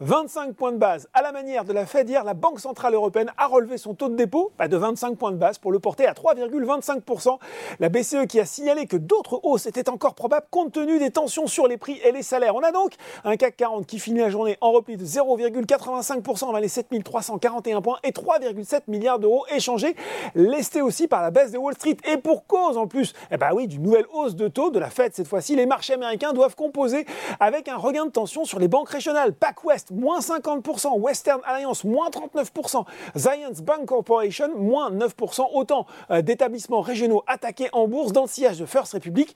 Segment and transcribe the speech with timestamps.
[0.00, 1.08] 25 points de base.
[1.14, 4.08] À la manière de la Fed hier, la Banque Centrale Européenne a relevé son taux
[4.08, 7.38] de dépôt bah, de 25 points de base pour le porter à 3,25%.
[7.78, 11.46] La BCE qui a signalé que d'autres hausses étaient encore probables compte tenu des tensions
[11.46, 12.56] sur les prix et les salaires.
[12.56, 16.60] On a donc un CAC 40 qui finit la journée en repli de 0,85% vers
[16.60, 19.94] les 7341 points et 3,7 milliards d'euros échangés,
[20.34, 21.98] lestés aussi par la baisse de Wall Street.
[22.10, 24.90] Et pour cause en plus, eh bah oui, d'une nouvelle hausse de taux de la
[24.90, 27.06] Fed cette fois-ci, les marchés américains doivent composer
[27.38, 29.34] avec un regain de tension sur les banques régionales.
[29.34, 32.84] PacWest, moins 50%, Western Alliance, moins 39%,
[33.16, 35.48] Zions Bank Corporation, moins 9%.
[35.52, 39.34] Autant euh, d'établissements régionaux attaqués en bourse dans le sillage de First Republic.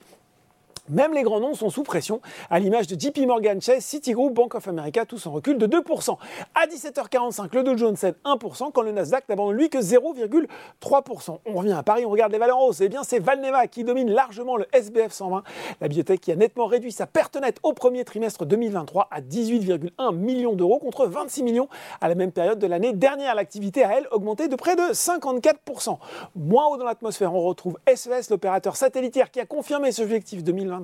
[0.89, 4.55] Même les grands noms sont sous pression, à l'image de JP Morgan Chase, Citigroup, Bank
[4.55, 6.17] of America, tous en recul de 2%.
[6.55, 11.37] À 17h45, le Dow Jones cède 1%, quand le Nasdaq n'abandonne lui que 0,3%.
[11.45, 12.81] On revient à Paris, on regarde les valeurs hausses.
[12.81, 15.43] Eh bien, c'est Valneva qui domine largement le SBF 120,
[15.79, 20.15] la biotech qui a nettement réduit sa perte nette au premier trimestre 2023 à 18,1
[20.15, 21.69] millions d'euros contre 26 millions
[22.01, 23.35] à la même période de l'année dernière.
[23.35, 25.99] L'activité a, elle, augmenté de près de 54%.
[26.35, 30.78] Moins haut dans l'atmosphère, on retrouve SES, l'opérateur satellitaire qui a confirmé ce objectif 2023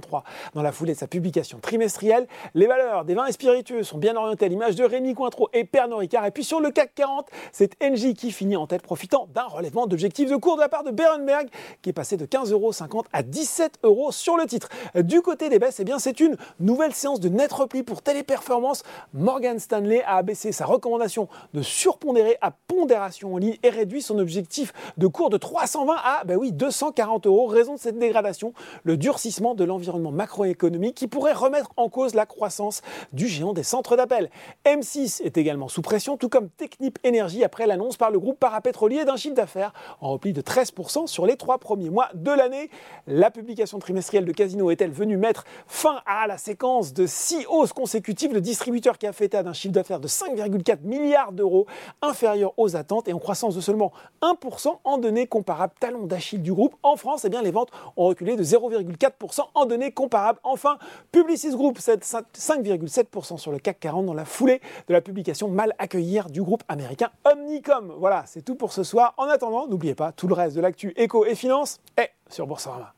[0.53, 2.27] dans la foulée de sa publication trimestrielle.
[2.53, 5.63] Les valeurs des vins et spiritueux sont bien orientées à l'image de Rémi Cointreau et
[5.63, 6.25] Pernod Ricard.
[6.25, 9.87] Et puis sur le CAC 40, c'est Engie qui finit en tête, profitant d'un relèvement
[9.87, 11.47] d'objectifs de cours de la part de Berenberg,
[11.81, 12.71] qui est passé de 15,50 euros
[13.13, 14.69] à 17 euros sur le titre.
[14.95, 18.83] Du côté des baisses, eh bien c'est une nouvelle séance de net repli pour Téléperformance.
[19.13, 24.19] Morgan Stanley a abaissé sa recommandation de surpondérer à pondération en ligne et réduit son
[24.19, 27.45] objectif de cours de 320 à ben oui, 240 euros.
[27.47, 32.15] Raison de cette dégradation, le durcissement de l'environnement environnement macroéconomique qui pourrait remettre en cause
[32.15, 32.81] la croissance
[33.13, 34.29] du géant des centres d'appel.
[34.65, 39.05] M6 est également sous pression, tout comme Technip Energy après l'annonce par le groupe parapétrolier
[39.05, 42.69] d'un chiffre d'affaires en repli de 13% sur les trois premiers mois de l'année.
[43.05, 47.73] La publication trimestrielle de Casino est-elle venue mettre fin à la séquence de six hausses
[47.73, 48.33] consécutives?
[48.33, 51.67] Le distributeur qui a fait état d'un chiffre d'affaires de 5,4 milliards d'euros,
[52.01, 53.91] inférieur aux attentes et en croissance de seulement
[54.21, 56.75] 1% en données comparables talon d'Achille du groupe.
[56.83, 60.39] En France, eh bien, les ventes ont reculé de 0,4% en données comparables.
[60.43, 60.77] Enfin,
[61.11, 66.19] Publicis Group, 5,7% sur le CAC 40 dans la foulée de la publication mal accueillie
[66.29, 67.93] du groupe américain Omnicom.
[67.97, 69.13] Voilà, c'est tout pour ce soir.
[69.17, 72.93] En attendant, n'oubliez pas, tout le reste de l'actu éco et finance est sur Boursorama.